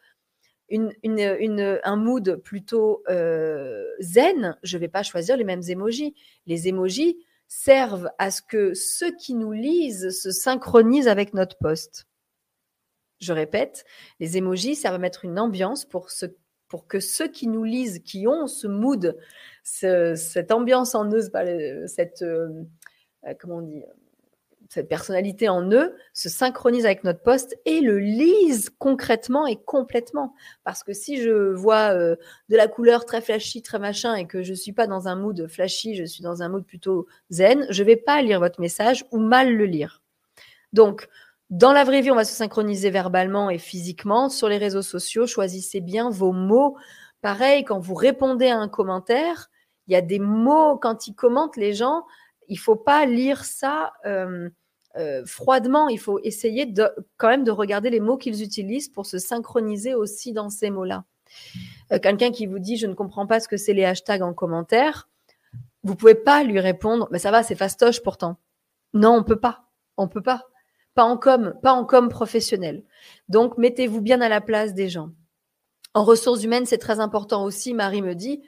[0.72, 6.16] Un mood plutôt euh, zen, je ne vais pas choisir les mêmes émojis.
[6.46, 12.06] Les émojis servent à ce que ceux qui nous lisent se synchronisent avec notre post.
[13.20, 13.86] Je répète,
[14.20, 16.10] les émojis servent à mettre une ambiance pour,
[16.70, 19.18] pour que ceux qui nous lisent, qui ont ce mood,
[19.64, 21.22] cette ambiance en eux,
[21.88, 22.64] cette, euh,
[23.26, 23.84] euh, comment on dit,
[24.70, 30.36] cette personnalité en eux, se synchronisent avec notre poste et le lisent concrètement et complètement.
[30.64, 32.16] Parce que si je vois euh,
[32.50, 35.48] de la couleur très flashy, très machin, et que je suis pas dans un mood
[35.48, 39.18] flashy, je suis dans un mood plutôt zen, je vais pas lire votre message ou
[39.18, 40.04] mal le lire.
[40.72, 41.10] Donc,
[41.50, 44.30] dans la vraie vie, on va se synchroniser verbalement et physiquement.
[44.30, 46.78] Sur les réseaux sociaux, choisissez bien vos mots.
[47.22, 49.50] Pareil, quand vous répondez à un commentaire,
[49.88, 52.06] il y a des mots, quand ils commentent les gens,
[52.48, 54.50] il faut pas lire ça euh,
[54.98, 55.88] euh, froidement.
[55.88, 59.94] Il faut essayer de, quand même de regarder les mots qu'ils utilisent pour se synchroniser
[59.94, 61.06] aussi dans ces mots-là.
[61.92, 64.34] Euh, quelqu'un qui vous dit je ne comprends pas ce que c'est les hashtags en
[64.34, 65.10] commentaire,
[65.84, 68.38] vous pouvez pas lui répondre mais ça va, c'est fastoche pourtant.
[68.94, 69.66] Non, on peut pas.
[69.98, 70.50] On peut pas
[71.00, 72.84] pas en com, pas en com professionnel.
[73.30, 75.12] Donc, mettez-vous bien à la place des gens.
[75.94, 78.42] En ressources humaines, c'est très important aussi, Marie me dit.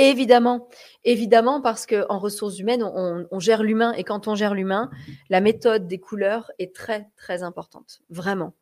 [0.00, 0.68] Évidemment,
[1.02, 4.90] évidemment, parce qu'en ressources humaines, on, gère l'humain et quand on gère l'humain,
[5.28, 7.98] la méthode des couleurs est très, très importante.
[8.08, 8.54] Vraiment.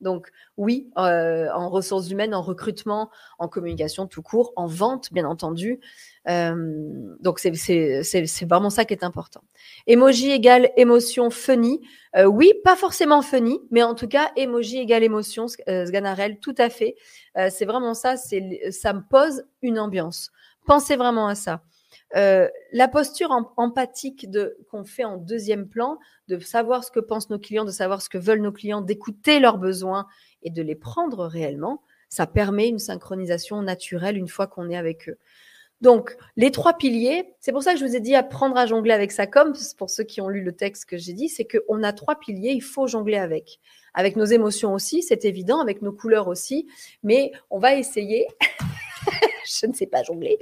[0.00, 5.24] Donc oui, euh, en ressources humaines, en recrutement, en communication tout court, en vente, bien
[5.24, 5.80] entendu.
[6.28, 9.42] Euh, donc c'est vraiment ça qui est important.
[9.88, 11.80] Emoji égale émotion funny.
[12.14, 16.70] Euh, oui, pas forcément funny, mais en tout cas, emoji égale émotion, Sganarelle, tout à
[16.70, 16.94] fait.
[17.50, 20.30] c'est vraiment ça, ça me pose une ambiance.
[20.66, 21.62] Pensez vraiment à ça.
[22.16, 24.26] Euh, la posture empathique
[24.70, 25.98] qu'on fait en deuxième plan,
[26.28, 29.40] de savoir ce que pensent nos clients, de savoir ce que veulent nos clients, d'écouter
[29.40, 30.06] leurs besoins
[30.42, 35.08] et de les prendre réellement, ça permet une synchronisation naturelle une fois qu'on est avec
[35.08, 35.18] eux.
[35.80, 38.92] Donc, les trois piliers, c'est pour ça que je vous ai dit apprendre à jongler
[38.92, 41.82] avec sa com, pour ceux qui ont lu le texte que j'ai dit, c'est qu'on
[41.82, 43.58] a trois piliers, il faut jongler avec.
[43.92, 46.68] Avec nos émotions aussi, c'est évident, avec nos couleurs aussi,
[47.02, 48.26] mais on va essayer
[49.44, 50.38] je ne sais pas jongler,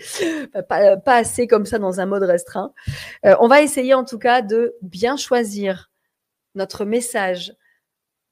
[0.69, 2.73] pas, assez comme ça dans un mode restreint.
[3.27, 5.91] Euh, on va essayer en tout cas de bien choisir
[6.55, 7.55] notre message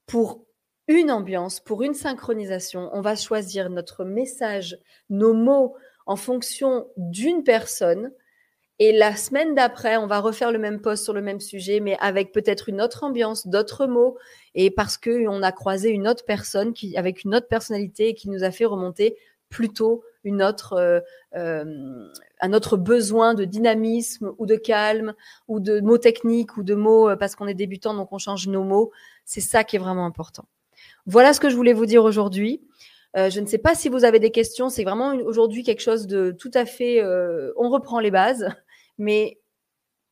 [0.05, 0.45] pour
[0.87, 2.89] une ambiance, pour une synchronisation.
[2.93, 4.77] On va choisir notre message,
[5.09, 8.11] nos mots en fonction d'une personne.
[8.79, 11.97] Et la semaine d'après, on va refaire le même post sur le même sujet, mais
[11.99, 14.17] avec peut-être une autre ambiance, d'autres mots,
[14.55, 18.43] et parce qu'on a croisé une autre personne qui, avec une autre personnalité qui nous
[18.43, 19.15] a fait remonter
[19.49, 20.99] plutôt une autre, euh,
[21.35, 22.09] euh,
[22.41, 25.13] un autre besoin de dynamisme ou de calme
[25.47, 28.47] ou de mots techniques ou de mots euh, parce qu'on est débutant donc on change
[28.47, 28.91] nos mots.
[29.25, 30.45] C'est ça qui est vraiment important.
[31.05, 32.61] Voilà ce que je voulais vous dire aujourd'hui.
[33.15, 34.69] je ne sais pas si vous avez des questions.
[34.69, 37.03] C'est vraiment aujourd'hui quelque chose de tout à fait.
[37.57, 38.49] on reprend les bases,
[38.97, 39.39] mais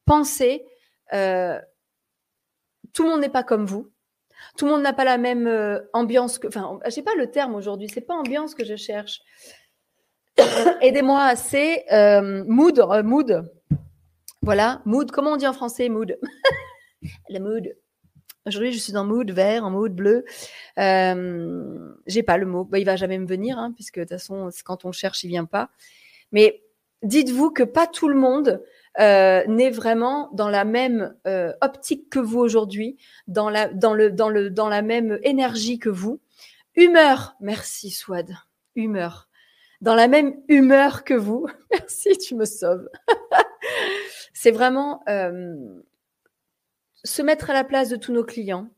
[0.06, 0.66] pensez.
[1.12, 3.92] tout le monde n'est pas comme vous.
[4.58, 6.48] Tout le monde n'a pas la même ambiance que.
[6.48, 7.90] Enfin, je pas le terme aujourd'hui.
[7.92, 9.22] C'est pas ambiance que je cherche.
[10.82, 13.52] Aidez-moi, c'est euh, mood, mood.
[14.42, 15.12] Voilà, mood.
[15.12, 16.18] Comment on dit en français mood?
[17.30, 17.76] Le mood.
[18.46, 20.26] Aujourd'hui, je suis en mood vert, en mood bleu.
[20.78, 22.64] Euh, J'ai pas le mot.
[22.64, 25.28] Bah, il va jamais me venir, hein, puisque de toute façon, quand on cherche, il
[25.28, 25.70] vient pas.
[26.32, 26.64] Mais
[27.04, 28.64] dites-vous que pas tout le monde
[29.00, 34.32] euh, n'est vraiment dans la même euh, optique que vous aujourd'hui, dans la, dans, dans,
[34.52, 36.20] dans la même énergie que vous.
[36.76, 38.36] Humeur, merci Swad.
[38.76, 39.29] Humeur
[39.82, 41.48] dans la même humeur que vous.
[41.72, 42.88] Merci, tu me sauves.
[44.34, 45.56] c'est vraiment euh,
[47.04, 48.70] se mettre à la place de tous nos clients,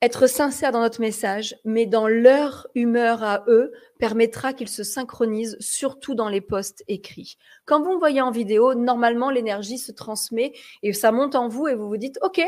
[0.00, 5.56] être sincère dans notre message, mais dans leur humeur à eux, permettra qu'ils se synchronisent,
[5.60, 7.36] surtout dans les posts écrits.
[7.66, 10.52] Quand vous me voyez en vidéo, normalement, l'énergie se transmet
[10.82, 12.42] et ça monte en vous et vous vous dites, OK,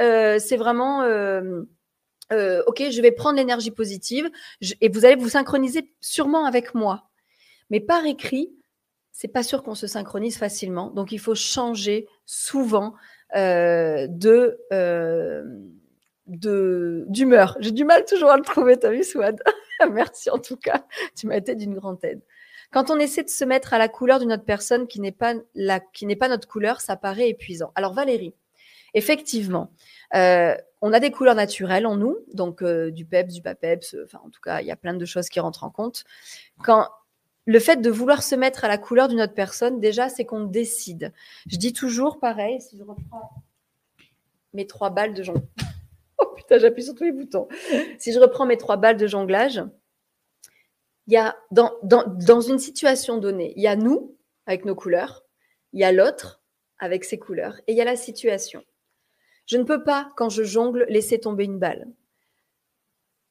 [0.00, 1.02] euh, c'est vraiment...
[1.02, 1.62] Euh,
[2.32, 4.30] euh, ok, je vais prendre l'énergie positive
[4.80, 7.08] et vous allez vous synchroniser sûrement avec moi.
[7.70, 8.52] Mais par écrit,
[9.12, 10.90] c'est pas sûr qu'on se synchronise facilement.
[10.90, 12.94] Donc, il faut changer souvent
[13.34, 15.42] euh, de euh,
[16.26, 17.56] d'humeur.
[17.60, 19.42] J'ai du mal toujours à le trouver, t'as vu, Swad?
[19.92, 20.84] Merci en tout cas,
[21.16, 22.20] tu m'as été d'une grande aide.
[22.70, 25.34] Quand on essaie de se mettre à la couleur d'une autre personne qui n'est pas
[25.54, 27.72] la, qui n'est pas notre couleur, ça paraît épuisant.
[27.74, 28.34] Alors Valérie,
[28.94, 29.72] effectivement,
[30.14, 33.96] euh, on a des couleurs naturelles en nous, donc euh, du peps, du pas peps,
[34.04, 36.04] enfin en tout cas, il y a plein de choses qui rentrent en compte.
[36.62, 36.88] Quand
[37.46, 40.44] le fait de vouloir se mettre à la couleur d'une autre personne, déjà, c'est qu'on
[40.44, 41.14] décide.
[41.46, 43.42] Je dis toujours pareil, si je reprends
[44.52, 45.44] mes trois balles de jonglage.
[46.20, 47.46] Oh putain, j'appuie sur tous les boutons.
[48.00, 49.62] Si je reprends mes trois balles de jonglage,
[51.06, 55.24] dans une situation donnée, il y a nous avec nos couleurs,
[55.72, 56.42] il y a l'autre
[56.80, 58.64] avec ses couleurs et il y a la situation.
[59.48, 61.88] Je ne peux pas, quand je jongle, laisser tomber une balle.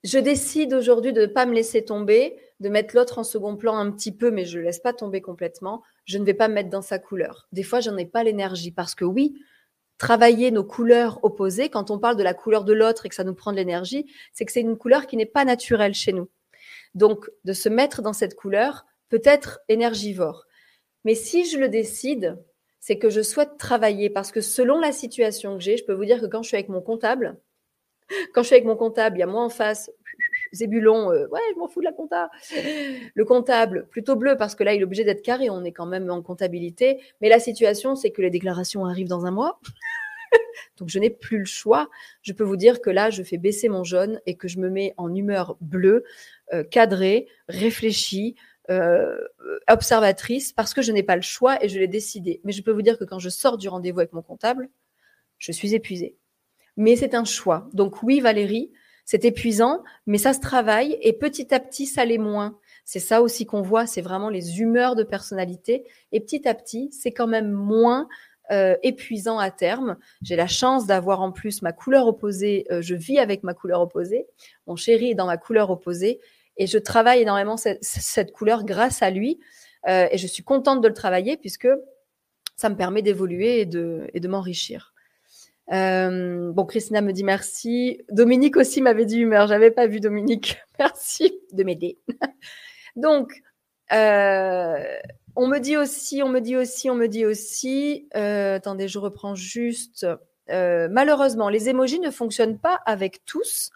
[0.03, 3.77] Je décide aujourd'hui de ne pas me laisser tomber, de mettre l'autre en second plan
[3.77, 5.83] un petit peu, mais je ne laisse pas tomber complètement.
[6.05, 7.47] Je ne vais pas me mettre dans sa couleur.
[7.51, 9.39] Des fois, j'en ai pas l'énergie parce que oui,
[9.99, 13.23] travailler nos couleurs opposées, quand on parle de la couleur de l'autre et que ça
[13.23, 16.29] nous prend de l'énergie, c'est que c'est une couleur qui n'est pas naturelle chez nous.
[16.95, 20.45] Donc, de se mettre dans cette couleur peut être énergivore.
[21.03, 22.37] Mais si je le décide,
[22.87, 26.05] c'est que je souhaite travailler parce que selon la situation que j'ai, je peux vous
[26.05, 27.37] dire que quand je suis avec mon comptable,
[28.33, 29.91] quand je suis avec mon comptable, il y a moi en face,
[30.53, 32.31] Zébulon, euh, ouais, je m'en fous de la compta.
[33.13, 35.85] Le comptable, plutôt bleu parce que là, il est obligé d'être carré, on est quand
[35.85, 37.01] même en comptabilité.
[37.19, 39.59] Mais la situation, c'est que les déclarations arrivent dans un mois.
[40.77, 41.89] Donc, je n'ai plus le choix.
[42.21, 44.69] Je peux vous dire que là, je fais baisser mon jaune et que je me
[44.69, 46.05] mets en humeur bleue,
[46.53, 48.35] euh, cadrée, réfléchie,
[48.69, 49.17] euh,
[49.67, 52.41] observatrice parce que je n'ai pas le choix et je l'ai décidé.
[52.43, 54.69] Mais je peux vous dire que quand je sors du rendez-vous avec mon comptable,
[55.37, 56.17] je suis épuisée.
[56.75, 57.69] Mais c'est un choix.
[57.73, 58.71] Donc oui, Valérie,
[59.05, 62.57] c'est épuisant, mais ça se travaille et petit à petit, ça l'est moins.
[62.83, 65.85] C'est ça aussi qu'on voit, c'est vraiment les humeurs de personnalité.
[66.11, 68.07] Et petit à petit, c'est quand même moins
[68.51, 69.97] euh, épuisant à terme.
[70.21, 72.65] J'ai la chance d'avoir en plus ma couleur opposée.
[72.71, 74.25] Euh, je vis avec ma couleur opposée.
[74.67, 76.19] Mon chéri est dans ma couleur opposée.
[76.57, 79.39] Et je travaille énormément cette, couleur grâce à lui.
[79.87, 81.67] Euh, et je suis contente de le travailler puisque
[82.55, 84.93] ça me permet d'évoluer et de, m'enrichir.
[85.71, 88.01] Euh, bon, Christina me dit merci.
[88.09, 89.47] Dominique aussi m'avait dit humeur.
[89.47, 90.57] J'avais pas vu Dominique.
[90.79, 91.97] Merci de m'aider.
[92.95, 93.41] Donc,
[93.91, 94.83] euh,
[95.35, 98.07] on me dit aussi, on me dit aussi, on me dit aussi.
[98.13, 100.07] Attendez, je reprends juste.
[100.49, 103.71] Malheureusement, les émojis ne fonctionnent pas avec tous.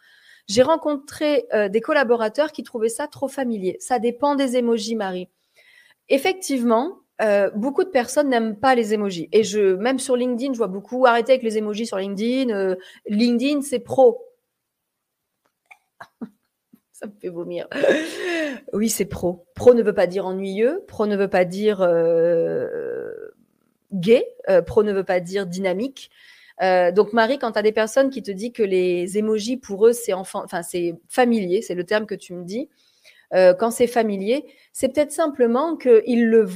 [0.51, 3.77] J'ai rencontré euh, des collaborateurs qui trouvaient ça trop familier.
[3.79, 5.29] Ça dépend des émojis, Marie.
[6.09, 9.29] Effectivement, euh, beaucoup de personnes n'aiment pas les émojis.
[9.31, 12.53] Et je, même sur LinkedIn, je vois beaucoup arrêter avec les émojis sur LinkedIn.
[12.53, 12.75] Euh,
[13.07, 14.27] LinkedIn, c'est pro.
[16.91, 17.69] Ça me fait vomir.
[18.73, 19.45] oui, c'est pro.
[19.55, 20.83] Pro ne veut pas dire ennuyeux.
[20.85, 21.77] Pro ne veut pas dire
[23.93, 24.27] gay.
[24.67, 26.11] pro ne veut pas dire dynamique.
[26.61, 29.87] Euh, donc Marie, quand tu as des personnes qui te disent que les émojis pour
[29.87, 32.69] eux c'est enfant, enfin c'est familier, c'est le terme que tu me dis.
[33.33, 36.47] Euh, quand c'est familier, c'est peut-être simplement que ils le,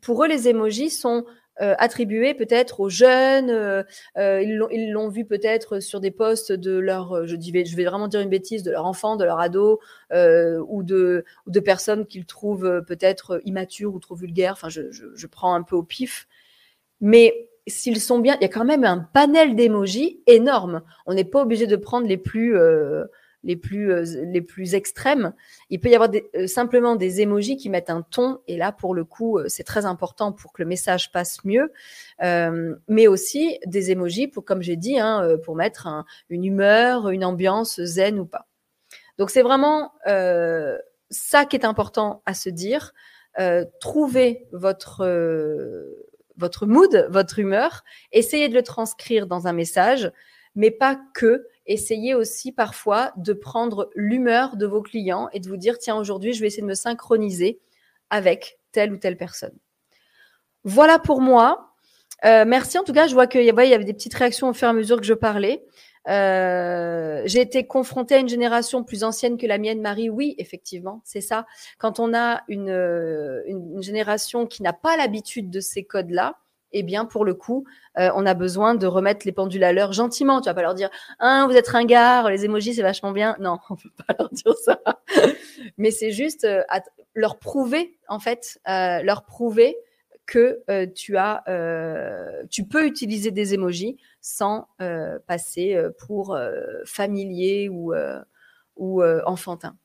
[0.00, 1.26] pour eux les émojis sont
[1.60, 3.84] euh, attribués peut-être aux jeunes.
[4.16, 8.20] Ils l'ont vu peut-être sur des postes de leur, je, dis, je vais vraiment dire
[8.20, 9.80] une bêtise, de leur enfant, de leur ado,
[10.12, 14.52] ou de, de personnes qu'ils trouvent peut-être immatures ou trop vulgaires.
[14.54, 16.28] Enfin, je, je, je prends un peu au pif.
[17.02, 20.82] Mais s'ils sont bien, il y a quand même un panel d'émojis énorme.
[21.06, 22.56] On n'est pas obligé de prendre les plus
[23.42, 25.32] les plus, euh, les plus extrêmes.
[25.70, 28.94] Il peut y avoir euh, simplement des émojis qui mettent un ton, et là, pour
[28.94, 31.72] le coup, euh, c'est très important pour que le message passe mieux,
[32.88, 35.88] mais aussi des émojis pour, comme j'ai dit, hein, pour mettre
[36.28, 38.46] une humeur, une ambiance zen ou pas.
[39.18, 39.92] Donc c'est vraiment
[41.10, 42.92] ça qui est important à se dire.
[43.80, 45.04] trouvez votre
[46.40, 50.10] votre mood, votre humeur, essayez de le transcrire dans un message,
[50.56, 55.56] mais pas que essayez aussi parfois de prendre l'humeur de vos clients et de vous
[55.56, 57.60] dire, tiens, aujourd'hui, je vais essayer de me synchroniser
[58.08, 59.56] avec telle ou telle personne.
[60.64, 61.74] Voilà pour moi.
[62.24, 63.06] Euh, merci en tout cas.
[63.06, 65.14] Je vois qu'il y, avait des petites réactions au fur et à mesure que je
[65.14, 65.64] parlais.
[66.08, 70.10] Euh, j'ai été confrontée à une génération plus ancienne que la mienne, Marie.
[70.10, 71.46] Oui, effectivement, c'est ça.
[71.78, 72.70] Quand on a une,
[73.46, 76.36] une génération qui n'a pas l'habitude de ces codes-là,
[76.72, 77.64] eh bien, pour le coup,
[77.98, 80.40] euh, on a besoin de remettre les pendules à l'heure gentiment.
[80.40, 83.36] Tu vas pas leur dire, hein, vous êtes ringard, les émojis, c'est vachement bien.
[83.40, 84.80] Non, on peut pas leur dire ça.
[85.78, 86.62] Mais c'est juste euh,
[87.14, 89.76] leur prouver, en fait, euh, leur prouver
[90.30, 90.62] que
[90.94, 91.42] tu as,
[92.50, 94.68] tu peux utiliser des émojis sans
[95.26, 96.38] passer pour
[96.86, 97.92] familier ou,
[98.76, 99.76] ou enfantin.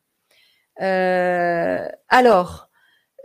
[0.78, 2.70] alors,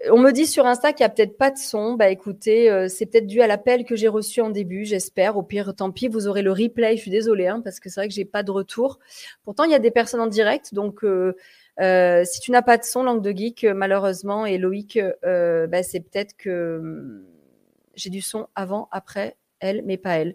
[0.08, 1.94] on me dit sur Insta qu'il n'y a peut-être pas de son.
[1.94, 5.36] Bah écoutez, euh, c'est peut-être dû à l'appel que j'ai reçu en début, j'espère.
[5.36, 6.96] Au pire, tant pis, vous aurez le replay.
[6.96, 8.98] Je suis désolée, hein, parce que c'est vrai que j'ai pas de retour.
[9.44, 11.04] Pourtant, il y a des personnes en direct, donc
[11.80, 15.82] euh, euh, si tu n'as pas de son, langue de geek, malheureusement, et Loïc, bah,
[15.82, 17.24] c'est peut-être que hum,
[17.94, 20.34] j'ai du son avant, après elle, mais pas elle.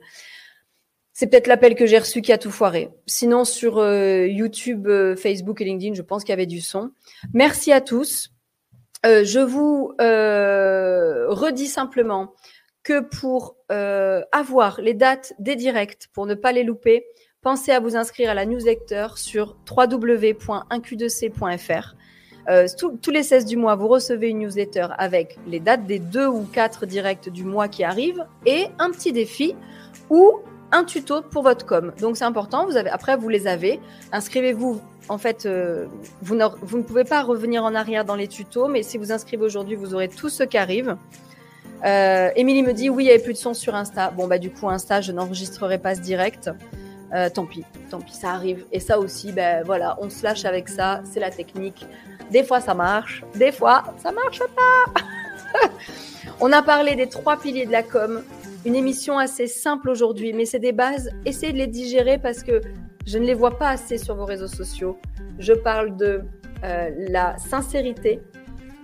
[1.13, 2.89] C'est peut-être l'appel que j'ai reçu qui a tout foiré.
[3.05, 3.77] Sinon, sur
[4.25, 6.91] YouTube, Facebook et LinkedIn, je pense qu'il y avait du son.
[7.33, 8.31] Merci à tous.
[9.05, 12.33] Euh, je vous euh, redis simplement
[12.83, 17.05] que pour euh, avoir les dates des directs, pour ne pas les louper,
[17.45, 21.95] pensez à vous inscrire à la newsletter sur www.1q2c.fr.
[22.75, 26.47] tous les 16 du mois, vous recevez une newsletter avec les dates des deux ou
[26.51, 29.53] quatre directs du mois qui arrivent et un petit défi
[30.09, 30.39] ou
[30.71, 31.93] un tuto pour votre com.
[32.01, 32.65] Donc c'est important.
[32.65, 33.79] Vous avez, après, vous les avez.
[34.11, 35.85] Inscrivez-vous en fait, euh,
[36.23, 39.75] vous, ne pouvez pas revenir en arrière dans les tutos, mais si vous inscrivez aujourd'hui,
[39.75, 40.97] vous aurez tout ce qui arrive.
[41.85, 44.09] Euh, Émilie me dit oui, il n'y avait plus de son sur Insta.
[44.09, 46.49] Bon, bah du coup, Insta, je n'enregistrerai pas ce direct.
[47.15, 48.65] Euh, tant pis, tant pis, ça arrive.
[48.73, 51.85] Et ça aussi, ben voilà, on se lâche avec ça, c'est la technique.
[52.29, 55.01] Des fois, ça marche, des fois, ça marche pas.
[56.41, 58.21] on a parlé des trois piliers de la com.
[58.65, 61.09] Une émission assez simple aujourd'hui, mais c'est des bases.
[61.23, 62.59] Essayez de les digérer parce que
[63.05, 64.97] je ne les vois pas assez sur vos réseaux sociaux.
[65.39, 66.21] Je parle de
[66.63, 68.19] euh, la sincérité,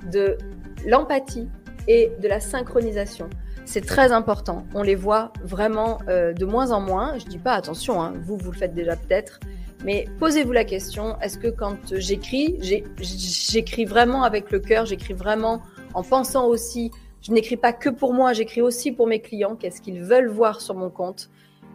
[0.10, 0.38] de
[0.86, 1.50] l'empathie
[1.88, 3.30] et de la synchronisation.
[3.65, 4.65] C'est très important.
[4.74, 7.17] On les voit vraiment euh, de moins en moins.
[7.17, 9.39] Je dis pas attention, hein, vous, vous le faites déjà peut-être.
[9.84, 12.58] Mais posez-vous la question, est-ce que quand j'écris,
[13.00, 15.62] j'écris vraiment avec le cœur, j'écris vraiment
[15.95, 19.82] en pensant aussi, je n'écris pas que pour moi, j'écris aussi pour mes clients, qu'est-ce
[19.82, 21.30] qu'ils veulent voir sur mon compte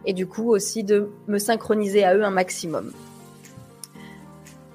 [0.05, 2.93] et du coup aussi de me synchroniser à eux un maximum.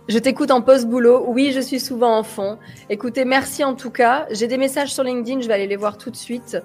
[0.08, 1.24] Je t'écoute en post-boulot.
[1.28, 2.58] Oui, je suis souvent en fond.
[2.90, 4.26] Écoutez, merci en tout cas.
[4.30, 6.58] J'ai des messages sur LinkedIn, je vais aller les voir tout de suite.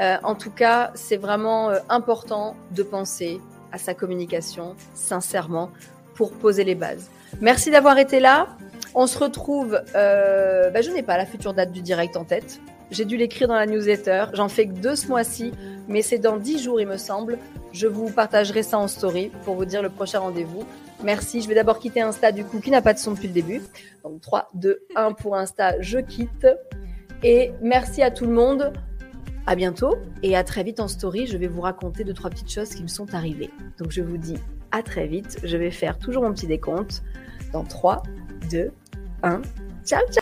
[0.00, 3.40] Euh, en tout cas, c'est vraiment euh, important de penser
[3.72, 5.70] à sa communication sincèrement
[6.14, 7.10] pour poser les bases.
[7.40, 8.48] Merci d'avoir été là.
[8.94, 9.80] On se retrouve.
[9.94, 12.60] Euh, bah, je n'ai pas la future date du direct en tête.
[12.90, 14.26] J'ai dû l'écrire dans la newsletter.
[14.32, 15.52] J'en fais que deux ce mois-ci,
[15.86, 17.38] mais c'est dans dix jours, il me semble.
[17.72, 20.64] Je vous partagerai ça en story pour vous dire le prochain rendez-vous.
[21.04, 21.40] Merci.
[21.40, 23.62] Je vais d'abord quitter Insta du coup qui n'a pas de son depuis le début.
[24.02, 26.48] Donc 3, 2, 1 pour Insta, je quitte.
[27.22, 28.72] Et merci à tout le monde.
[29.46, 31.26] À bientôt et à très vite en story.
[31.26, 33.50] Je vais vous raconter deux, trois petites choses qui me sont arrivées.
[33.78, 34.36] Donc je vous dis
[34.70, 35.38] à très vite.
[35.42, 37.02] Je vais faire toujours mon petit décompte
[37.52, 38.02] dans 3,
[38.50, 38.70] 2,
[39.22, 39.42] 1.
[39.84, 40.18] Ciao, ciao